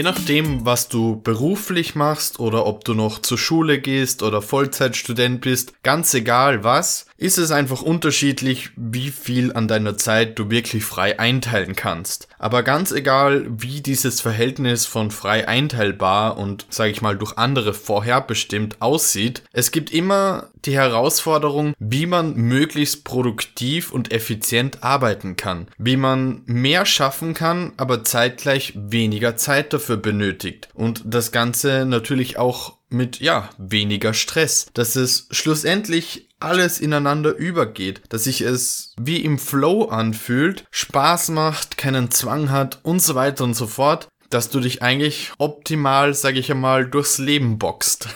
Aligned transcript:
Je 0.00 0.04
nachdem, 0.04 0.64
was 0.64 0.88
du 0.88 1.20
beruflich 1.20 1.94
machst 1.94 2.40
oder 2.40 2.64
ob 2.64 2.86
du 2.86 2.94
noch 2.94 3.18
zur 3.18 3.36
Schule 3.36 3.78
gehst 3.78 4.22
oder 4.22 4.40
Vollzeitstudent 4.40 5.42
bist, 5.42 5.74
ganz 5.82 6.14
egal 6.14 6.64
was, 6.64 7.04
ist 7.20 7.36
es 7.36 7.50
einfach 7.50 7.82
unterschiedlich, 7.82 8.70
wie 8.76 9.10
viel 9.10 9.52
an 9.52 9.68
deiner 9.68 9.98
Zeit 9.98 10.38
du 10.38 10.50
wirklich 10.50 10.84
frei 10.84 11.18
einteilen 11.20 11.76
kannst. 11.76 12.28
Aber 12.38 12.62
ganz 12.62 12.92
egal, 12.92 13.46
wie 13.50 13.82
dieses 13.82 14.22
Verhältnis 14.22 14.86
von 14.86 15.10
frei 15.10 15.46
einteilbar 15.46 16.38
und, 16.38 16.66
sage 16.70 16.90
ich 16.90 17.02
mal, 17.02 17.18
durch 17.18 17.36
andere 17.36 17.74
vorherbestimmt 17.74 18.80
aussieht, 18.80 19.42
es 19.52 19.70
gibt 19.70 19.92
immer 19.92 20.48
die 20.64 20.74
Herausforderung, 20.74 21.74
wie 21.78 22.06
man 22.06 22.34
möglichst 22.36 23.04
produktiv 23.04 23.92
und 23.92 24.12
effizient 24.12 24.82
arbeiten 24.82 25.36
kann, 25.36 25.68
wie 25.76 25.98
man 25.98 26.40
mehr 26.46 26.86
schaffen 26.86 27.34
kann, 27.34 27.72
aber 27.76 28.02
zeitgleich 28.02 28.72
weniger 28.76 29.36
Zeit 29.36 29.74
dafür 29.74 29.98
benötigt. 29.98 30.70
Und 30.72 31.02
das 31.04 31.32
Ganze 31.32 31.84
natürlich 31.84 32.38
auch 32.38 32.78
mit, 32.88 33.20
ja, 33.20 33.50
weniger 33.58 34.14
Stress, 34.14 34.66
dass 34.74 34.96
es 34.96 35.28
schlussendlich 35.30 36.29
alles 36.40 36.80
ineinander 36.80 37.34
übergeht, 37.34 38.02
dass 38.08 38.24
sich 38.24 38.40
es 38.40 38.94
wie 39.00 39.18
im 39.18 39.38
Flow 39.38 39.84
anfühlt, 39.84 40.64
Spaß 40.70 41.30
macht, 41.30 41.76
keinen 41.76 42.10
Zwang 42.10 42.50
hat 42.50 42.80
und 42.82 43.02
so 43.02 43.14
weiter 43.14 43.44
und 43.44 43.54
so 43.54 43.66
fort, 43.66 44.08
dass 44.30 44.48
du 44.48 44.60
dich 44.60 44.82
eigentlich 44.82 45.32
optimal, 45.38 46.14
sage 46.14 46.38
ich 46.38 46.50
einmal, 46.50 46.86
durchs 46.86 47.18
Leben 47.18 47.58
boxt. 47.58 48.08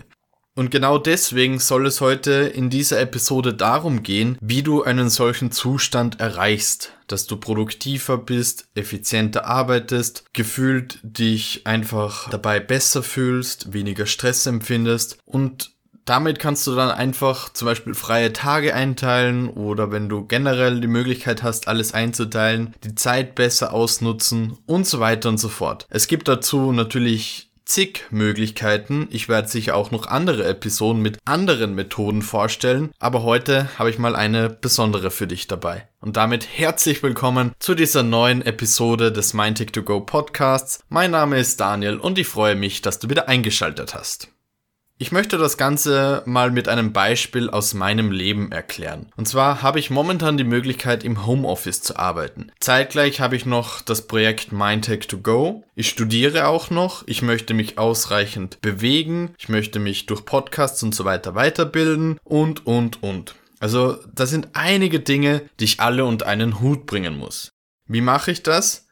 und 0.54 0.70
genau 0.70 0.98
deswegen 0.98 1.58
soll 1.58 1.86
es 1.86 2.00
heute 2.00 2.32
in 2.32 2.70
dieser 2.70 3.00
Episode 3.00 3.54
darum 3.54 4.02
gehen, 4.02 4.38
wie 4.40 4.62
du 4.62 4.82
einen 4.82 5.10
solchen 5.10 5.52
Zustand 5.52 6.20
erreichst, 6.20 6.94
dass 7.06 7.26
du 7.26 7.36
produktiver 7.36 8.18
bist, 8.18 8.68
effizienter 8.74 9.46
arbeitest, 9.46 10.24
gefühlt 10.32 10.98
dich 11.02 11.66
einfach 11.66 12.30
dabei 12.30 12.60
besser 12.60 13.02
fühlst, 13.02 13.72
weniger 13.72 14.06
Stress 14.06 14.46
empfindest 14.46 15.18
und 15.26 15.77
damit 16.08 16.38
kannst 16.38 16.66
du 16.66 16.74
dann 16.74 16.90
einfach 16.90 17.52
zum 17.52 17.66
Beispiel 17.66 17.94
freie 17.94 18.32
Tage 18.32 18.74
einteilen 18.74 19.48
oder 19.48 19.92
wenn 19.92 20.08
du 20.08 20.24
generell 20.26 20.80
die 20.80 20.86
Möglichkeit 20.86 21.42
hast, 21.42 21.68
alles 21.68 21.92
einzuteilen, 21.92 22.74
die 22.84 22.94
Zeit 22.94 23.34
besser 23.34 23.72
ausnutzen 23.72 24.56
und 24.66 24.86
so 24.86 25.00
weiter 25.00 25.28
und 25.28 25.38
so 25.38 25.48
fort. 25.48 25.86
Es 25.90 26.06
gibt 26.06 26.28
dazu 26.28 26.72
natürlich 26.72 27.50
zig 27.68 28.06
Möglichkeiten. 28.10 29.08
Ich 29.10 29.28
werde 29.28 29.48
sicher 29.48 29.76
auch 29.76 29.90
noch 29.90 30.06
andere 30.06 30.46
Episoden 30.46 31.02
mit 31.02 31.18
anderen 31.26 31.74
Methoden 31.74 32.22
vorstellen, 32.22 32.90
aber 32.98 33.22
heute 33.22 33.68
habe 33.78 33.90
ich 33.90 33.98
mal 33.98 34.16
eine 34.16 34.48
besondere 34.48 35.10
für 35.10 35.26
dich 35.26 35.46
dabei. 35.46 35.86
Und 36.00 36.16
damit 36.16 36.48
herzlich 36.50 37.02
willkommen 37.02 37.52
zu 37.58 37.74
dieser 37.74 38.02
neuen 38.02 38.40
Episode 38.40 39.12
des 39.12 39.34
Mindtech 39.34 39.74
2 39.74 39.80
Go 39.82 40.00
Podcasts. 40.00 40.80
Mein 40.88 41.10
Name 41.10 41.38
ist 41.38 41.60
Daniel 41.60 41.98
und 41.98 42.18
ich 42.18 42.26
freue 42.26 42.54
mich, 42.56 42.80
dass 42.80 42.98
du 42.98 43.10
wieder 43.10 43.28
eingeschaltet 43.28 43.94
hast. 43.94 44.28
Ich 45.00 45.12
möchte 45.12 45.38
das 45.38 45.56
Ganze 45.56 46.24
mal 46.26 46.50
mit 46.50 46.66
einem 46.66 46.92
Beispiel 46.92 47.50
aus 47.50 47.72
meinem 47.72 48.10
Leben 48.10 48.50
erklären. 48.50 49.06
Und 49.16 49.28
zwar 49.28 49.62
habe 49.62 49.78
ich 49.78 49.90
momentan 49.90 50.36
die 50.36 50.42
Möglichkeit, 50.42 51.04
im 51.04 51.24
Homeoffice 51.24 51.82
zu 51.82 51.96
arbeiten. 51.96 52.50
Zeitgleich 52.58 53.20
habe 53.20 53.36
ich 53.36 53.46
noch 53.46 53.80
das 53.80 54.08
Projekt 54.08 54.50
Mindtech 54.50 55.06
to 55.06 55.18
Go. 55.18 55.62
Ich 55.76 55.88
studiere 55.88 56.48
auch 56.48 56.70
noch. 56.70 57.04
Ich 57.06 57.22
möchte 57.22 57.54
mich 57.54 57.78
ausreichend 57.78 58.60
bewegen. 58.60 59.34
Ich 59.38 59.48
möchte 59.48 59.78
mich 59.78 60.06
durch 60.06 60.24
Podcasts 60.24 60.82
und 60.82 60.96
so 60.96 61.04
weiter 61.04 61.36
weiterbilden 61.36 62.18
und, 62.24 62.66
und, 62.66 63.00
und. 63.00 63.36
Also, 63.60 63.98
das 64.12 64.30
sind 64.30 64.48
einige 64.54 64.98
Dinge, 64.98 65.42
die 65.60 65.64
ich 65.64 65.78
alle 65.78 66.06
unter 66.06 66.26
einen 66.26 66.60
Hut 66.60 66.86
bringen 66.86 67.16
muss. 67.16 67.52
Wie 67.86 68.00
mache 68.00 68.32
ich 68.32 68.42
das? 68.42 68.88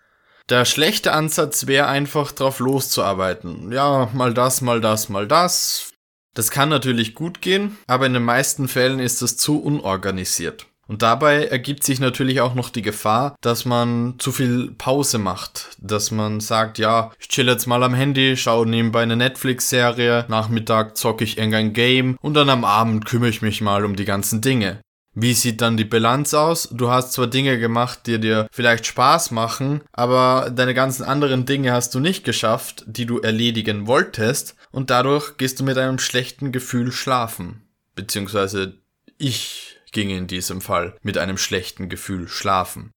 Der 0.48 0.64
schlechte 0.64 1.12
Ansatz 1.12 1.66
wäre 1.66 1.88
einfach 1.88 2.30
drauf 2.30 2.60
loszuarbeiten. 2.60 3.72
Ja, 3.72 4.08
mal 4.12 4.32
das, 4.32 4.60
mal 4.60 4.80
das, 4.80 5.08
mal 5.08 5.26
das. 5.26 5.90
Das 6.36 6.50
kann 6.50 6.68
natürlich 6.68 7.14
gut 7.14 7.40
gehen, 7.40 7.78
aber 7.86 8.04
in 8.04 8.12
den 8.12 8.22
meisten 8.22 8.68
Fällen 8.68 9.00
ist 9.00 9.22
es 9.22 9.38
zu 9.38 9.58
unorganisiert. 9.58 10.66
Und 10.86 11.00
dabei 11.02 11.46
ergibt 11.46 11.82
sich 11.82 11.98
natürlich 11.98 12.42
auch 12.42 12.54
noch 12.54 12.68
die 12.68 12.82
Gefahr, 12.82 13.34
dass 13.40 13.64
man 13.64 14.16
zu 14.18 14.30
viel 14.32 14.70
Pause 14.76 15.18
macht. 15.18 15.76
Dass 15.80 16.10
man 16.10 16.40
sagt, 16.40 16.78
ja, 16.78 17.10
ich 17.18 17.28
chill 17.28 17.48
jetzt 17.48 17.66
mal 17.66 17.82
am 17.82 17.94
Handy, 17.94 18.36
schaue 18.36 18.66
nebenbei 18.66 19.02
eine 19.02 19.16
Netflix-Serie, 19.16 20.26
Nachmittag 20.28 20.96
zocke 20.96 21.24
ich 21.24 21.38
irgendein 21.38 21.72
Game 21.72 22.18
und 22.20 22.34
dann 22.34 22.50
am 22.50 22.64
Abend 22.64 23.06
kümmere 23.06 23.30
ich 23.30 23.40
mich 23.40 23.62
mal 23.62 23.84
um 23.84 23.96
die 23.96 24.04
ganzen 24.04 24.42
Dinge. 24.42 24.80
Wie 25.18 25.32
sieht 25.32 25.62
dann 25.62 25.78
die 25.78 25.86
Bilanz 25.86 26.34
aus? 26.34 26.68
Du 26.70 26.90
hast 26.90 27.14
zwar 27.14 27.26
Dinge 27.26 27.58
gemacht, 27.58 28.00
die 28.04 28.20
dir 28.20 28.48
vielleicht 28.52 28.84
Spaß 28.84 29.30
machen, 29.30 29.80
aber 29.92 30.50
deine 30.54 30.74
ganzen 30.74 31.04
anderen 31.04 31.46
Dinge 31.46 31.72
hast 31.72 31.94
du 31.94 32.00
nicht 32.00 32.22
geschafft, 32.22 32.84
die 32.86 33.06
du 33.06 33.20
erledigen 33.20 33.86
wolltest, 33.86 34.56
und 34.72 34.90
dadurch 34.90 35.38
gehst 35.38 35.58
du 35.58 35.64
mit 35.64 35.78
einem 35.78 35.98
schlechten 35.98 36.52
Gefühl 36.52 36.92
schlafen. 36.92 37.62
Beziehungsweise 37.94 38.74
ich 39.16 39.78
ging 39.90 40.10
in 40.10 40.26
diesem 40.26 40.60
Fall 40.60 40.94
mit 41.00 41.16
einem 41.16 41.38
schlechten 41.38 41.88
Gefühl 41.88 42.28
schlafen. 42.28 42.90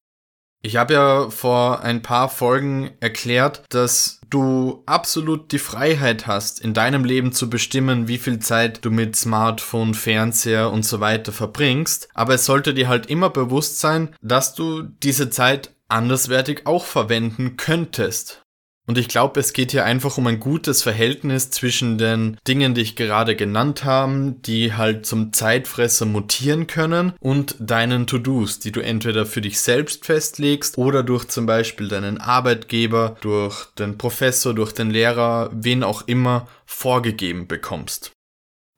Ich 0.61 0.75
habe 0.75 0.93
ja 0.93 1.29
vor 1.29 1.81
ein 1.81 2.01
paar 2.01 2.27
Folgen 2.27 2.91
erklärt, 2.99 3.63
dass 3.69 4.19
du 4.29 4.83
absolut 4.85 5.53
die 5.53 5.59
Freiheit 5.59 6.27
hast, 6.27 6.59
in 6.59 6.73
deinem 6.73 7.05
Leben 7.05 7.31
zu 7.31 7.49
bestimmen, 7.49 8.09
wie 8.09 8.17
viel 8.17 8.39
Zeit 8.39 8.83
du 8.83 8.91
mit 8.91 9.15
Smartphone, 9.15 9.93
Fernseher 9.93 10.69
und 10.69 10.83
so 10.83 10.99
weiter 10.99 11.31
verbringst. 11.31 12.09
Aber 12.13 12.33
es 12.33 12.45
sollte 12.45 12.73
dir 12.73 12.89
halt 12.89 13.05
immer 13.05 13.29
bewusst 13.29 13.79
sein, 13.79 14.13
dass 14.21 14.53
du 14.53 14.81
diese 14.83 15.29
Zeit 15.29 15.73
anderswertig 15.87 16.65
auch 16.65 16.83
verwenden 16.83 17.55
könntest. 17.55 18.41
Und 18.89 18.97
ich 18.97 19.07
glaube, 19.07 19.39
es 19.39 19.53
geht 19.53 19.69
hier 19.69 19.85
einfach 19.85 20.17
um 20.17 20.25
ein 20.25 20.39
gutes 20.39 20.81
Verhältnis 20.81 21.51
zwischen 21.51 21.99
den 21.99 22.37
Dingen, 22.47 22.73
die 22.73 22.81
ich 22.81 22.95
gerade 22.95 23.35
genannt 23.35 23.83
habe, 23.83 24.33
die 24.43 24.73
halt 24.73 25.05
zum 25.05 25.31
Zeitfresser 25.31 26.07
mutieren 26.07 26.65
können, 26.65 27.13
und 27.19 27.55
deinen 27.59 28.07
To-Dos, 28.07 28.57
die 28.57 28.71
du 28.71 28.79
entweder 28.79 29.27
für 29.27 29.41
dich 29.41 29.59
selbst 29.59 30.07
festlegst 30.07 30.79
oder 30.79 31.03
durch 31.03 31.27
zum 31.27 31.45
Beispiel 31.45 31.87
deinen 31.87 32.19
Arbeitgeber, 32.19 33.15
durch 33.21 33.65
den 33.77 33.99
Professor, 33.99 34.55
durch 34.55 34.71
den 34.71 34.89
Lehrer, 34.89 35.51
wen 35.53 35.83
auch 35.83 36.07
immer 36.07 36.47
vorgegeben 36.65 37.47
bekommst. 37.47 38.11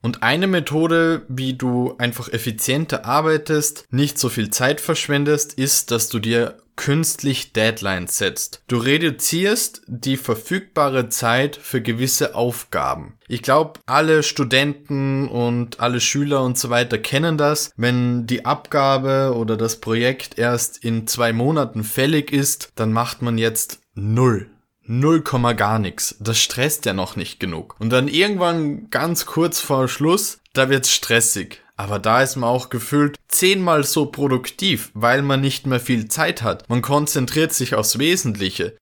Und 0.01 0.23
eine 0.23 0.47
Methode, 0.47 1.25
wie 1.28 1.53
du 1.53 1.95
einfach 1.97 2.29
effizienter 2.29 3.06
arbeitest, 3.06 3.85
nicht 3.91 4.17
so 4.17 4.29
viel 4.29 4.50
Zeit 4.50 4.81
verschwendest, 4.81 5.53
ist, 5.53 5.91
dass 5.91 6.09
du 6.09 6.19
dir 6.19 6.57
künstlich 6.75 7.53
Deadlines 7.53 8.17
setzt. 8.17 8.63
Du 8.67 8.78
reduzierst 8.78 9.84
die 9.85 10.17
verfügbare 10.17 11.09
Zeit 11.09 11.56
für 11.56 11.81
gewisse 11.81 12.34
Aufgaben. 12.34 13.17
Ich 13.28 13.44
glaube, 13.44 13.79
alle 13.85 14.23
Studenten 14.23 15.28
und 15.28 15.79
alle 15.79 16.00
Schüler 16.00 16.44
und 16.44 16.57
so 16.57 16.72
weiter 16.72 16.97
kennen 16.97 17.38
das. 17.38 17.72
Wenn 17.78 18.25
die 18.25 18.45
Abgabe 18.45 19.35
oder 19.35 19.57
das 19.57 19.79
Projekt 19.79 20.39
erst 20.39 20.83
in 20.83 21.06
zwei 21.06 21.33
Monaten 21.33 21.83
fällig 21.83 22.33
ist, 22.33 22.72
dann 22.73 22.91
macht 22.91 23.22
man 23.22 23.38
jetzt 23.38 23.79
null 23.94 24.50
null 24.86 25.22
Komma 25.22 25.53
gar 25.53 25.80
nichts. 25.80 26.16
Das 26.19 26.40
stresst 26.40 26.86
ja 26.86 26.94
noch 26.94 27.16
nicht 27.16 27.40
genug. 27.40 27.75
Und 27.80 27.90
dann 27.90 28.08
irgendwann 28.08 28.90
ganz 28.90 29.25
kurz 29.25 29.59
vor 29.59 29.88
Schluss, 29.88 30.40
da 30.53 30.69
wird's 30.69 30.92
stressig. 30.94 31.62
Aber 31.78 31.97
da 31.97 32.22
ist 32.22 32.36
man 32.36 32.50
auch 32.50 32.69
gefühlt 32.69 33.18
zehnmal 33.28 33.84
so 33.84 34.06
produktiv, 34.06 34.92
weil 34.94 35.24
man 35.24 35.42
nicht 35.42 35.66
mehr 35.66 35.80
viel 35.80 36.08
Zeit 36.08 36.44
hat. 36.44 36.69
Man 36.69 36.81
konzentriert 36.81 37.53
sich 37.53 37.74
aufs 37.74 37.97
Wesentliche. 37.97 38.78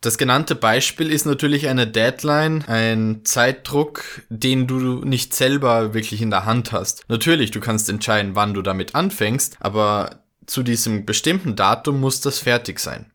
Das 0.00 0.16
genannte 0.16 0.54
Beispiel 0.54 1.10
ist 1.10 1.26
natürlich 1.26 1.68
eine 1.68 1.86
Deadline, 1.86 2.64
ein 2.66 3.20
Zeitdruck, 3.24 4.22
den 4.30 4.66
du 4.66 5.04
nicht 5.04 5.34
selber 5.34 5.92
wirklich 5.92 6.22
in 6.22 6.30
der 6.30 6.46
Hand 6.46 6.72
hast. 6.72 7.04
Natürlich, 7.08 7.50
du 7.50 7.60
kannst 7.60 7.90
entscheiden, 7.90 8.34
wann 8.34 8.54
du 8.54 8.62
damit 8.62 8.94
anfängst, 8.94 9.56
aber 9.60 10.22
zu 10.46 10.62
diesem 10.62 11.04
bestimmten 11.04 11.54
Datum 11.54 12.00
muss 12.00 12.22
das 12.22 12.38
fertig 12.38 12.80
sein. 12.80 13.10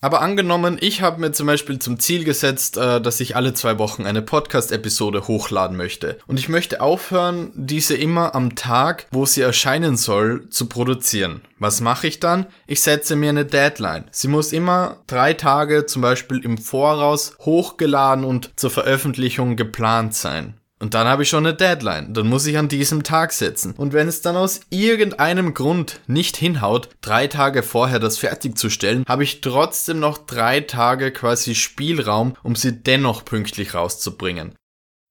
Aber 0.00 0.20
angenommen, 0.20 0.76
ich 0.80 1.00
habe 1.00 1.20
mir 1.20 1.32
zum 1.32 1.46
Beispiel 1.46 1.78
zum 1.78 1.98
Ziel 1.98 2.24
gesetzt, 2.24 2.76
äh, 2.76 3.00
dass 3.00 3.20
ich 3.20 3.34
alle 3.34 3.54
zwei 3.54 3.78
Wochen 3.78 4.04
eine 4.04 4.22
Podcast-Episode 4.22 5.26
hochladen 5.26 5.76
möchte. 5.76 6.18
Und 6.26 6.38
ich 6.38 6.48
möchte 6.48 6.80
aufhören, 6.80 7.50
diese 7.54 7.96
immer 7.96 8.34
am 8.34 8.54
Tag, 8.54 9.06
wo 9.10 9.24
sie 9.24 9.40
erscheinen 9.40 9.96
soll, 9.96 10.48
zu 10.50 10.66
produzieren. 10.66 11.40
Was 11.58 11.80
mache 11.80 12.06
ich 12.06 12.20
dann? 12.20 12.46
Ich 12.66 12.82
setze 12.82 13.16
mir 13.16 13.30
eine 13.30 13.46
Deadline. 13.46 14.04
Sie 14.10 14.28
muss 14.28 14.52
immer 14.52 14.98
drei 15.06 15.32
Tage 15.32 15.86
zum 15.86 16.02
Beispiel 16.02 16.44
im 16.44 16.58
Voraus 16.58 17.34
hochgeladen 17.40 18.24
und 18.24 18.50
zur 18.56 18.70
Veröffentlichung 18.70 19.56
geplant 19.56 20.14
sein. 20.14 20.60
Und 20.78 20.92
dann 20.92 21.06
habe 21.06 21.22
ich 21.22 21.30
schon 21.30 21.46
eine 21.46 21.56
Deadline. 21.56 22.12
Dann 22.12 22.26
muss 22.26 22.46
ich 22.46 22.58
an 22.58 22.68
diesem 22.68 23.02
Tag 23.02 23.32
setzen. 23.32 23.72
Und 23.76 23.94
wenn 23.94 24.08
es 24.08 24.20
dann 24.20 24.36
aus 24.36 24.60
irgendeinem 24.68 25.54
Grund 25.54 26.00
nicht 26.06 26.36
hinhaut, 26.36 26.90
drei 27.00 27.28
Tage 27.28 27.62
vorher 27.62 27.98
das 27.98 28.18
fertigzustellen, 28.18 29.04
habe 29.08 29.24
ich 29.24 29.40
trotzdem 29.40 30.00
noch 30.00 30.18
drei 30.18 30.60
Tage 30.60 31.12
quasi 31.12 31.54
Spielraum, 31.54 32.36
um 32.42 32.56
sie 32.56 32.72
dennoch 32.72 33.24
pünktlich 33.24 33.74
rauszubringen. 33.74 34.54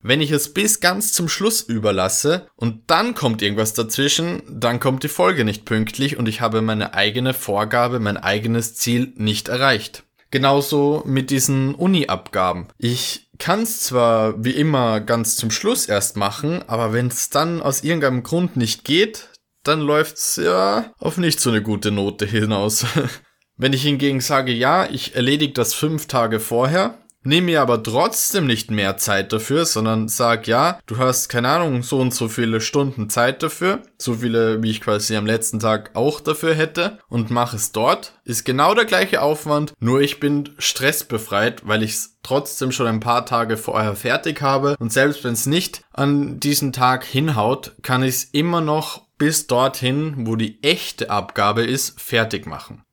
Wenn 0.07 0.21
ich 0.21 0.29
es 0.29 0.53
bis 0.53 0.81
ganz 0.81 1.13
zum 1.13 1.27
Schluss 1.27 1.61
überlasse 1.61 2.47
und 2.55 2.83
dann 2.91 3.15
kommt 3.15 3.41
irgendwas 3.41 3.73
dazwischen, 3.73 4.43
dann 4.47 4.79
kommt 4.79 5.01
die 5.01 5.07
Folge 5.07 5.43
nicht 5.43 5.65
pünktlich 5.65 6.17
und 6.17 6.29
ich 6.29 6.41
habe 6.41 6.61
meine 6.61 6.93
eigene 6.93 7.33
Vorgabe, 7.33 7.99
mein 7.99 8.17
eigenes 8.17 8.75
Ziel 8.75 9.13
nicht 9.15 9.47
erreicht. 9.47 10.03
Genauso 10.31 11.03
mit 11.05 11.29
diesen 11.29 11.75
Uni-Abgaben. 11.75 12.67
Ich 12.77 13.29
kann 13.37 13.61
es 13.61 13.81
zwar 13.81 14.43
wie 14.43 14.51
immer 14.51 14.99
ganz 15.01 15.37
zum 15.37 15.51
Schluss 15.51 15.85
erst 15.85 16.17
machen, 16.17 16.63
aber 16.67 16.93
wenn 16.93 17.07
es 17.07 17.29
dann 17.29 17.61
aus 17.61 17.83
irgendeinem 17.83 18.23
Grund 18.23 18.57
nicht 18.57 18.83
geht, 18.83 19.29
dann 19.63 19.81
läuft's 19.81 20.35
ja 20.37 20.93
auf 20.99 21.17
nicht 21.17 21.39
so 21.39 21.49
eine 21.49 21.61
gute 21.61 21.91
Note 21.91 22.25
hinaus. 22.25 22.85
wenn 23.57 23.73
ich 23.73 23.83
hingegen 23.83 24.21
sage, 24.21 24.51
ja, 24.51 24.87
ich 24.89 25.15
erledige 25.15 25.53
das 25.53 25.73
fünf 25.73 26.07
Tage 26.07 26.39
vorher, 26.39 27.04
Nimm 27.27 27.45
mir 27.45 27.63
aber 27.63 27.81
trotzdem 27.81 28.45
nicht 28.45 28.69
mehr 28.69 28.97
Zeit 28.97 29.33
dafür, 29.33 29.65
sondern 29.65 30.07
sag 30.07 30.45
ja, 30.45 30.79
du 30.85 30.97
hast 30.99 31.27
keine 31.27 31.49
Ahnung, 31.49 31.81
so 31.81 31.99
und 31.99 32.13
so 32.13 32.27
viele 32.27 32.61
Stunden 32.61 33.09
Zeit 33.09 33.41
dafür, 33.41 33.81
so 33.97 34.13
viele, 34.13 34.61
wie 34.61 34.69
ich 34.69 34.79
quasi 34.79 35.15
am 35.15 35.25
letzten 35.25 35.59
Tag 35.59 35.89
auch 35.95 36.21
dafür 36.21 36.53
hätte 36.53 36.99
und 37.09 37.31
mach 37.31 37.55
es 37.55 37.71
dort. 37.71 38.13
Ist 38.25 38.45
genau 38.45 38.75
der 38.75 38.85
gleiche 38.85 39.23
Aufwand, 39.23 39.73
nur 39.79 40.01
ich 40.01 40.19
bin 40.19 40.51
stressbefreit, 40.59 41.67
weil 41.67 41.81
ich 41.81 41.93
es 41.93 42.19
trotzdem 42.21 42.71
schon 42.71 42.85
ein 42.85 42.99
paar 42.99 43.25
Tage 43.25 43.57
vorher 43.57 43.95
fertig 43.95 44.43
habe 44.43 44.75
und 44.77 44.93
selbst 44.93 45.23
wenn 45.23 45.33
es 45.33 45.47
nicht 45.47 45.81
an 45.93 46.39
diesen 46.39 46.73
Tag 46.73 47.03
hinhaut, 47.03 47.73
kann 47.81 48.03
ich 48.03 48.15
es 48.15 48.23
immer 48.25 48.61
noch 48.61 49.01
bis 49.17 49.47
dorthin, 49.47 50.27
wo 50.27 50.35
die 50.35 50.61
echte 50.61 51.09
Abgabe 51.09 51.63
ist, 51.63 51.99
fertig 51.99 52.45
machen. 52.45 52.83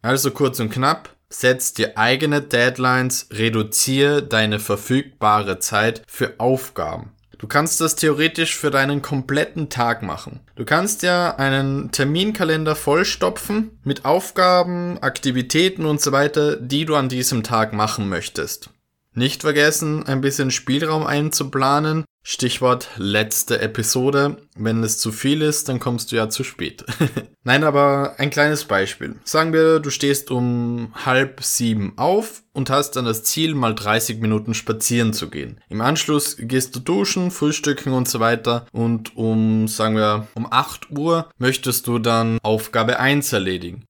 Also 0.00 0.30
kurz 0.30 0.58
und 0.60 0.70
knapp, 0.70 1.14
Setz 1.32 1.72
dir 1.72 1.96
eigene 1.96 2.42
Deadlines, 2.42 3.28
reduziere 3.32 4.22
deine 4.22 4.58
verfügbare 4.58 5.58
Zeit 5.58 6.02
für 6.06 6.34
Aufgaben. 6.38 7.12
Du 7.38 7.48
kannst 7.48 7.80
das 7.80 7.96
theoretisch 7.96 8.56
für 8.56 8.70
deinen 8.70 9.02
kompletten 9.02 9.68
Tag 9.68 10.02
machen. 10.02 10.40
Du 10.54 10.64
kannst 10.64 11.02
ja 11.02 11.34
einen 11.34 11.90
Terminkalender 11.90 12.76
vollstopfen 12.76 13.80
mit 13.82 14.04
Aufgaben, 14.04 14.98
Aktivitäten 15.02 15.86
und 15.86 16.00
so 16.00 16.12
weiter, 16.12 16.56
die 16.56 16.84
du 16.84 16.94
an 16.94 17.08
diesem 17.08 17.42
Tag 17.42 17.72
machen 17.72 18.08
möchtest. 18.08 18.70
Nicht 19.14 19.40
vergessen, 19.40 20.06
ein 20.06 20.20
bisschen 20.20 20.50
Spielraum 20.50 21.04
einzuplanen. 21.06 22.04
Stichwort 22.22 22.88
letzte 22.96 23.60
Episode. 23.60 24.36
Wenn 24.56 24.82
es 24.84 24.98
zu 24.98 25.10
viel 25.10 25.42
ist, 25.42 25.68
dann 25.68 25.80
kommst 25.80 26.12
du 26.12 26.16
ja 26.16 26.28
zu 26.28 26.44
spät. 26.44 26.84
Nein, 27.44 27.64
aber 27.64 28.14
ein 28.18 28.30
kleines 28.30 28.64
Beispiel. 28.64 29.16
Sagen 29.24 29.52
wir, 29.52 29.80
du 29.80 29.90
stehst 29.90 30.30
um 30.30 30.92
halb 31.04 31.42
sieben 31.42 31.94
auf 31.96 32.44
und 32.52 32.70
hast 32.70 32.92
dann 32.92 33.06
das 33.06 33.24
Ziel, 33.24 33.54
mal 33.54 33.74
30 33.74 34.20
Minuten 34.20 34.54
spazieren 34.54 35.12
zu 35.12 35.30
gehen. 35.30 35.60
Im 35.68 35.80
Anschluss 35.80 36.36
gehst 36.38 36.76
du 36.76 36.80
duschen, 36.80 37.32
frühstücken 37.32 37.92
und 37.92 38.08
so 38.08 38.20
weiter 38.20 38.66
und 38.72 39.16
um, 39.16 39.66
sagen 39.66 39.96
wir, 39.96 40.28
um 40.34 40.46
8 40.48 40.90
Uhr 40.90 41.28
möchtest 41.38 41.88
du 41.88 41.98
dann 41.98 42.38
Aufgabe 42.42 43.00
1 43.00 43.32
erledigen. 43.32 43.84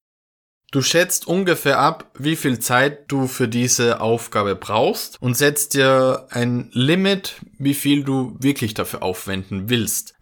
Du 0.73 0.81
schätzt 0.81 1.27
ungefähr 1.27 1.79
ab, 1.79 2.11
wie 2.19 2.35
viel 2.35 2.59
Zeit 2.59 3.05
du 3.13 3.27
für 3.27 3.47
diese 3.47 4.01
Aufgabe 4.01 4.57
brauchst 4.57 5.21
und 5.21 5.37
setzt 5.37 5.75
dir 5.75 6.27
ein 6.31 6.71
Limit, 6.73 7.43
wie 7.59 7.75
viel 7.75 8.05
du 8.05 8.35
wirklich 8.39 8.73
dafür 8.73 9.03
aufwenden 9.03 9.69
willst. 9.69 10.15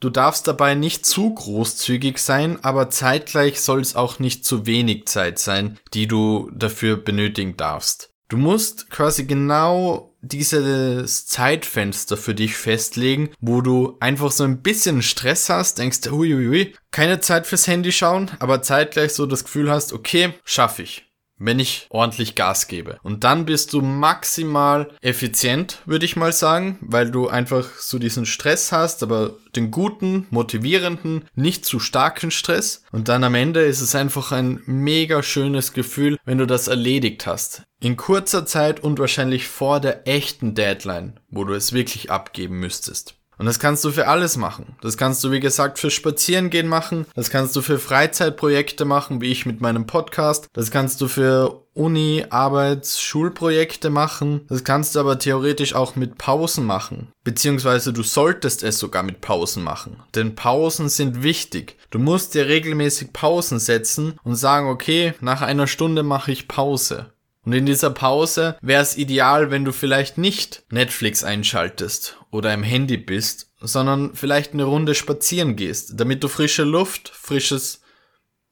Du 0.00 0.10
darfst 0.10 0.48
dabei 0.48 0.74
nicht 0.74 1.06
zu 1.06 1.32
großzügig 1.32 2.18
sein, 2.18 2.58
aber 2.64 2.90
zeitgleich 2.90 3.60
soll 3.60 3.80
es 3.80 3.94
auch 3.94 4.18
nicht 4.18 4.44
zu 4.44 4.66
wenig 4.66 5.06
Zeit 5.06 5.38
sein, 5.38 5.78
die 5.94 6.08
du 6.08 6.50
dafür 6.52 6.96
benötigen 6.96 7.56
darfst. 7.56 8.11
Du 8.32 8.38
musst 8.38 8.88
quasi 8.88 9.26
genau 9.26 10.16
dieses 10.22 11.26
Zeitfenster 11.26 12.16
für 12.16 12.34
dich 12.34 12.56
festlegen, 12.56 13.28
wo 13.42 13.60
du 13.60 13.98
einfach 14.00 14.32
so 14.32 14.44
ein 14.44 14.62
bisschen 14.62 15.02
Stress 15.02 15.50
hast, 15.50 15.76
denkst, 15.76 16.10
huiuiui, 16.10 16.74
keine 16.92 17.20
Zeit 17.20 17.46
fürs 17.46 17.66
Handy 17.66 17.92
schauen, 17.92 18.30
aber 18.38 18.62
zeitgleich 18.62 19.12
so 19.12 19.26
das 19.26 19.44
Gefühl 19.44 19.70
hast, 19.70 19.92
okay, 19.92 20.32
schaffe 20.46 20.84
ich 20.84 21.11
wenn 21.38 21.58
ich 21.58 21.86
ordentlich 21.90 22.34
Gas 22.34 22.68
gebe. 22.68 22.98
Und 23.02 23.24
dann 23.24 23.44
bist 23.44 23.72
du 23.72 23.80
maximal 23.80 24.90
effizient, 25.00 25.78
würde 25.86 26.04
ich 26.04 26.16
mal 26.16 26.32
sagen, 26.32 26.78
weil 26.80 27.10
du 27.10 27.28
einfach 27.28 27.68
so 27.78 27.98
diesen 27.98 28.26
Stress 28.26 28.72
hast, 28.72 29.02
aber 29.02 29.36
den 29.56 29.70
guten, 29.70 30.26
motivierenden, 30.30 31.24
nicht 31.34 31.64
zu 31.64 31.78
starken 31.80 32.30
Stress. 32.30 32.84
Und 32.92 33.08
dann 33.08 33.24
am 33.24 33.34
Ende 33.34 33.60
ist 33.60 33.80
es 33.80 33.94
einfach 33.94 34.32
ein 34.32 34.62
mega 34.66 35.22
schönes 35.22 35.72
Gefühl, 35.72 36.18
wenn 36.24 36.38
du 36.38 36.46
das 36.46 36.68
erledigt 36.68 37.26
hast. 37.26 37.62
In 37.80 37.96
kurzer 37.96 38.46
Zeit 38.46 38.80
und 38.80 38.98
wahrscheinlich 38.98 39.48
vor 39.48 39.80
der 39.80 40.06
echten 40.06 40.54
Deadline, 40.54 41.18
wo 41.28 41.44
du 41.44 41.54
es 41.54 41.72
wirklich 41.72 42.10
abgeben 42.10 42.60
müsstest. 42.60 43.16
Und 43.42 43.46
das 43.46 43.58
kannst 43.58 43.82
du 43.82 43.90
für 43.90 44.06
alles 44.06 44.36
machen. 44.36 44.76
Das 44.82 44.96
kannst 44.96 45.24
du, 45.24 45.32
wie 45.32 45.40
gesagt, 45.40 45.80
für 45.80 45.90
Spazierengehen 45.90 46.68
machen. 46.68 47.06
Das 47.16 47.28
kannst 47.28 47.56
du 47.56 47.60
für 47.60 47.80
Freizeitprojekte 47.80 48.84
machen, 48.84 49.20
wie 49.20 49.32
ich 49.32 49.46
mit 49.46 49.60
meinem 49.60 49.84
Podcast. 49.84 50.46
Das 50.52 50.70
kannst 50.70 51.00
du 51.00 51.08
für 51.08 51.64
Uni, 51.74 52.24
Arbeits, 52.30 53.00
Schulprojekte 53.00 53.90
machen. 53.90 54.42
Das 54.48 54.62
kannst 54.62 54.94
du 54.94 55.00
aber 55.00 55.18
theoretisch 55.18 55.74
auch 55.74 55.96
mit 55.96 56.18
Pausen 56.18 56.64
machen. 56.64 57.08
Beziehungsweise 57.24 57.92
du 57.92 58.04
solltest 58.04 58.62
es 58.62 58.78
sogar 58.78 59.02
mit 59.02 59.20
Pausen 59.20 59.64
machen. 59.64 60.00
Denn 60.14 60.36
Pausen 60.36 60.88
sind 60.88 61.24
wichtig. 61.24 61.76
Du 61.90 61.98
musst 61.98 62.34
dir 62.34 62.46
regelmäßig 62.46 63.12
Pausen 63.12 63.58
setzen 63.58 64.20
und 64.22 64.36
sagen, 64.36 64.68
okay, 64.68 65.14
nach 65.20 65.42
einer 65.42 65.66
Stunde 65.66 66.04
mache 66.04 66.30
ich 66.30 66.46
Pause. 66.46 67.06
Und 67.44 67.54
in 67.54 67.66
dieser 67.66 67.90
Pause 67.90 68.56
wäre 68.60 68.82
es 68.82 68.96
ideal, 68.96 69.50
wenn 69.50 69.64
du 69.64 69.72
vielleicht 69.72 70.16
nicht 70.16 70.62
Netflix 70.70 71.24
einschaltest 71.24 72.18
oder 72.32 72.52
im 72.52 72.64
Handy 72.64 72.96
bist, 72.96 73.52
sondern 73.60 74.14
vielleicht 74.14 74.54
eine 74.54 74.64
Runde 74.64 74.96
spazieren 74.96 75.54
gehst, 75.54 75.92
damit 76.00 76.24
du 76.24 76.28
frische 76.28 76.64
Luft, 76.64 77.10
frisches 77.10 77.82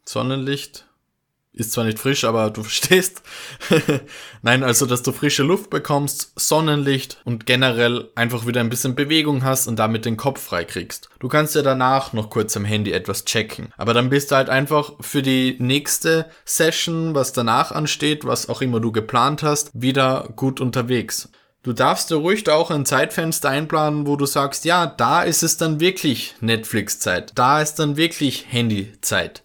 Sonnenlicht, 0.04 0.86
ist 1.52 1.72
zwar 1.72 1.84
nicht 1.84 1.98
frisch, 1.98 2.24
aber 2.24 2.50
du 2.50 2.62
verstehst. 2.62 3.22
Nein, 4.42 4.62
also, 4.62 4.86
dass 4.86 5.02
du 5.02 5.12
frische 5.12 5.42
Luft 5.42 5.70
bekommst, 5.70 6.32
Sonnenlicht 6.36 7.20
und 7.24 7.46
generell 7.46 8.10
einfach 8.14 8.46
wieder 8.46 8.60
ein 8.60 8.70
bisschen 8.70 8.94
Bewegung 8.94 9.44
hast 9.44 9.66
und 9.66 9.76
damit 9.76 10.04
den 10.04 10.16
Kopf 10.16 10.40
frei 10.40 10.64
kriegst. 10.64 11.08
Du 11.18 11.28
kannst 11.28 11.54
ja 11.54 11.62
danach 11.62 12.12
noch 12.12 12.30
kurz 12.30 12.56
am 12.56 12.64
Handy 12.64 12.92
etwas 12.92 13.24
checken. 13.24 13.72
Aber 13.76 13.94
dann 13.94 14.10
bist 14.10 14.30
du 14.30 14.36
halt 14.36 14.48
einfach 14.48 14.92
für 15.00 15.22
die 15.22 15.56
nächste 15.58 16.30
Session, 16.44 17.14
was 17.14 17.32
danach 17.32 17.72
ansteht, 17.72 18.24
was 18.24 18.48
auch 18.48 18.60
immer 18.60 18.78
du 18.78 18.92
geplant 18.92 19.42
hast, 19.42 19.70
wieder 19.72 20.28
gut 20.36 20.60
unterwegs. 20.60 21.30
Du 21.62 21.72
darfst 21.72 22.10
dir 22.10 22.16
ruhig 22.16 22.48
auch 22.48 22.70
ein 22.70 22.86
Zeitfenster 22.86 23.50
einplanen, 23.50 24.06
wo 24.06 24.16
du 24.16 24.26
sagst, 24.26 24.64
ja, 24.64 24.86
da 24.86 25.22
ist 25.22 25.42
es 25.42 25.56
dann 25.56 25.80
wirklich 25.80 26.34
Netflix-Zeit. 26.40 27.32
Da 27.34 27.60
ist 27.60 27.74
dann 27.74 27.96
wirklich 27.96 28.46
Handy-Zeit. 28.48 29.44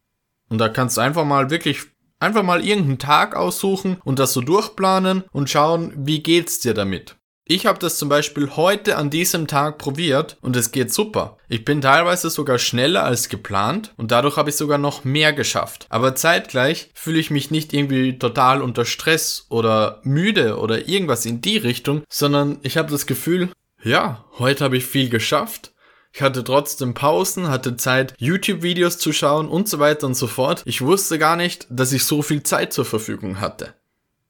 Und 0.49 0.59
da 0.59 0.69
kannst 0.69 0.97
du 0.97 1.01
einfach 1.01 1.25
mal 1.25 1.49
wirklich 1.49 1.87
Einfach 2.19 2.43
mal 2.43 2.65
irgendeinen 2.65 2.97
Tag 2.97 3.35
aussuchen 3.35 3.97
und 4.03 4.19
das 4.19 4.33
so 4.33 4.41
durchplanen 4.41 5.25
und 5.31 5.49
schauen, 5.49 5.93
wie 5.95 6.23
geht's 6.23 6.59
dir 6.59 6.73
damit. 6.73 7.17
Ich 7.47 7.67
habe 7.67 7.77
das 7.77 7.97
zum 7.97 8.09
Beispiel 8.09 8.55
heute 8.55 8.97
an 8.97 9.11
diesem 9.11 9.45
Tag 9.45 9.77
probiert 9.77 10.37
und 10.41 10.55
es 10.55 10.71
geht 10.71 10.91
super. 10.91 11.37
Ich 11.47 11.63
bin 11.63 11.79
teilweise 11.79 12.31
sogar 12.31 12.57
schneller 12.57 13.03
als 13.03 13.29
geplant 13.29 13.93
und 13.97 14.11
dadurch 14.11 14.35
habe 14.35 14.49
ich 14.49 14.55
sogar 14.55 14.79
noch 14.79 15.03
mehr 15.03 15.31
geschafft. 15.31 15.85
Aber 15.89 16.15
zeitgleich 16.15 16.89
fühle 16.95 17.19
ich 17.19 17.29
mich 17.29 17.51
nicht 17.51 17.71
irgendwie 17.71 18.17
total 18.17 18.63
unter 18.63 18.83
Stress 18.83 19.45
oder 19.49 20.01
müde 20.03 20.57
oder 20.57 20.87
irgendwas 20.87 21.25
in 21.27 21.41
die 21.41 21.57
Richtung, 21.57 22.01
sondern 22.09 22.57
ich 22.63 22.77
habe 22.77 22.89
das 22.89 23.05
Gefühl, 23.05 23.49
ja, 23.83 24.25
heute 24.39 24.63
habe 24.63 24.77
ich 24.77 24.85
viel 24.85 25.09
geschafft 25.09 25.71
ich 26.15 26.21
hatte 26.21 26.45
trotzdem 26.45 26.93
Pausen, 26.93 27.49
hatte 27.49 27.75
Zeit, 27.75 28.13
YouTube-Videos 28.19 28.99
zu 28.99 29.11
schauen 29.11 29.49
und 29.49 29.67
so 29.67 29.79
weiter 29.79 30.07
und 30.07 30.13
so 30.15 30.27
fort. 30.27 30.63
Ich 30.65 30.79
wusste 30.81 31.19
gar 31.19 31.35
nicht, 31.35 31.67
dass 31.69 31.91
ich 31.91 32.05
so 32.05 32.21
viel 32.21 32.41
Zeit 32.41 32.71
zur 32.71 32.85
Verfügung 32.85 33.41
hatte. 33.41 33.73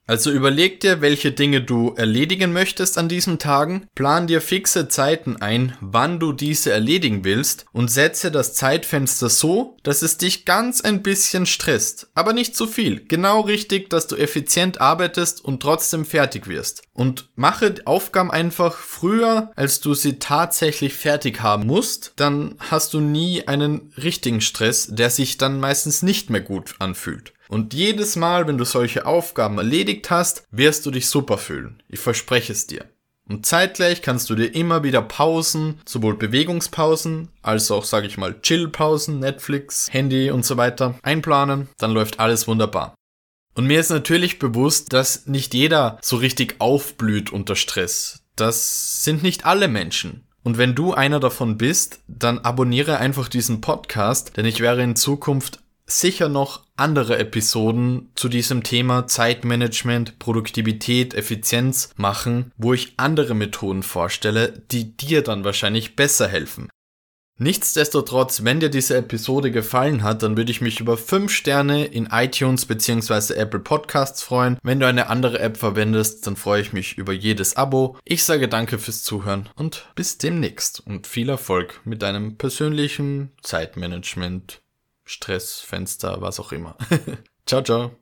Also 0.08 0.30
überleg 0.30 0.82
dir, 0.82 1.02
welche 1.02 1.32
Dinge 1.32 1.62
du 1.62 1.94
erledigen 1.96 2.54
möchtest 2.54 3.00
an 3.00 3.10
diesen 3.10 3.40
Tagen, 3.40 3.88
plan 3.96 4.28
dir 4.28 4.40
fixe 4.40 4.88
Zeiten 4.88 5.38
ein, 5.38 5.76
wann 5.82 6.20
du 6.20 6.32
diese 6.32 6.72
erledigen 6.72 7.24
willst 7.24 7.66
und 7.72 7.90
setze 7.90 8.30
das 8.30 8.54
Zeitfenster 8.54 9.30
so, 9.30 9.78
dass 9.82 10.04
es 10.04 10.18
dich 10.18 10.46
ganz 10.46 10.82
ein 10.82 11.02
bisschen 11.02 11.48
stresst, 11.48 12.08
aber 12.14 12.34
nicht 12.34 12.56
zu 12.56 12.68
viel. 12.68 13.04
Genau 13.08 13.42
richtig, 13.42 13.90
dass 13.90 14.06
du 14.06 14.16
effizient 14.16 14.80
arbeitest 14.80 15.44
und 15.44 15.60
trotzdem 15.62 16.06
fertig 16.06 16.48
wirst. 16.48 16.84
Und 16.94 17.30
mache 17.36 17.74
Aufgaben 17.86 18.30
einfach 18.30 18.76
früher, 18.76 19.52
als 19.56 19.82
du 19.82 19.96
sie 19.96 20.20
tatsächlich 20.20 20.94
fertig 20.94 21.42
haben 21.42 21.66
musst, 21.66 22.14
dann 22.16 22.56
hast 22.60 22.94
du 22.94 23.00
nie 23.00 23.48
einen 23.48 23.92
richtigen 23.98 24.42
Stress, 24.42 24.88
der 24.92 25.10
sich 25.10 25.38
dann 25.38 25.60
meistens 25.60 26.04
nicht 26.04 26.30
mehr 26.30 26.42
gut 26.42 26.76
anfühlt. 26.78 27.35
Und 27.48 27.74
jedes 27.74 28.16
Mal, 28.16 28.48
wenn 28.48 28.58
du 28.58 28.66
solche 28.66 29.06
Aufgaben 29.06 29.58
erledigt 29.58 30.10
hast, 30.10 30.46
wirst 30.52 30.86
du 30.86 30.92
dich 30.92 31.08
super 31.08 31.38
fühlen. 31.38 31.82
Ich 31.90 32.00
verspreche 32.00 32.54
es 32.54 32.68
dir. 32.68 32.86
Und 33.28 33.46
zeitgleich 33.46 34.02
kannst 34.04 34.30
du 34.30 34.36
dir 34.36 34.54
immer 34.54 34.84
wieder 34.84 35.02
Pausen, 35.02 35.80
sowohl 35.86 36.16
Bewegungspausen 36.16 37.30
als 37.42 37.72
auch, 37.72 37.84
sage 37.84 38.06
ich 38.06 38.18
mal, 38.18 38.40
Chillpausen, 38.42 39.20
Netflix, 39.20 39.92
Handy 39.92 40.30
und 40.30 40.46
so 40.46 40.58
weiter 40.58 41.00
einplanen. 41.02 41.68
Dann 41.80 41.92
läuft 41.92 42.20
alles 42.20 42.48
wunderbar. 42.48 42.94
Und 43.56 43.66
mir 43.66 43.80
ist 43.80 43.90
natürlich 43.90 44.38
bewusst, 44.38 44.94
dass 44.94 45.26
nicht 45.26 45.54
jeder 45.54 45.98
so 46.02 46.18
richtig 46.18 46.56
aufblüht 46.60 47.32
unter 47.32 47.56
Stress. 47.56 48.24
Das 48.36 49.04
sind 49.04 49.24
nicht 49.24 49.46
alle 49.46 49.70
Menschen. 49.70 50.28
Und 50.44 50.60
wenn 50.60 50.76
du 50.76 50.94
einer 50.94 51.20
davon 51.20 51.58
bist, 51.58 52.02
dann 52.08 52.38
abonniere 52.40 52.98
einfach 52.98 53.30
diesen 53.30 53.62
Podcast, 53.62 54.38
denn 54.38 54.46
ich 54.46 54.60
werde 54.60 54.84
in 54.84 54.96
Zukunft 54.96 55.60
sicher 55.86 56.30
noch 56.30 56.66
andere 56.76 57.18
Episoden 57.18 58.12
zu 58.16 58.30
diesem 58.30 58.64
Thema 58.64 59.08
Zeitmanagement, 59.08 60.20
Produktivität, 60.20 61.14
Effizienz 61.14 61.90
machen, 61.96 62.52
wo 62.58 62.74
ich 62.74 62.94
andere 62.98 63.34
Methoden 63.34 63.84
vorstelle, 63.84 64.64
die 64.72 64.98
dir 64.98 65.22
dann 65.22 65.44
wahrscheinlich 65.44 65.96
besser 65.96 66.28
helfen. 66.28 66.70
Nichtsdestotrotz, 67.38 68.46
wenn 68.46 68.62
dir 68.62 68.70
diese 68.70 68.96
Episode 68.96 69.52
gefallen 69.52 70.04
hat, 70.04 70.24
dann 70.24 70.38
würde 70.38 70.52
ich 70.52 70.62
mich 70.62 70.80
über 70.80 70.96
5 70.96 71.30
Sterne 71.30 71.84
in 71.84 72.08
iTunes 72.10 72.66
bzw. 72.66 73.34
Apple 73.34 73.60
Podcasts 73.60 74.24
freuen. 74.24 74.58
Wenn 74.64 74.80
du 74.80 74.88
eine 74.88 75.10
andere 75.10 75.40
App 75.40 75.58
verwendest, 75.58 76.26
dann 76.26 76.38
freue 76.38 76.62
ich 76.62 76.72
mich 76.72 76.98
über 76.98 77.12
jedes 77.12 77.58
Abo. 77.58 77.98
Ich 78.06 78.24
sage 78.24 78.48
danke 78.48 78.80
fürs 78.80 79.04
Zuhören 79.04 79.50
und 79.58 79.86
bis 79.96 80.18
demnächst 80.18 80.80
und 80.80 81.08
viel 81.08 81.28
Erfolg 81.28 81.82
mit 81.84 82.04
deinem 82.04 82.38
persönlichen 82.38 83.34
Zeitmanagement, 83.42 84.62
Stressfenster, 85.06 86.22
was 86.22 86.40
auch 86.40 86.52
immer. 86.52 86.76
ciao, 87.46 87.62
ciao. 87.62 87.92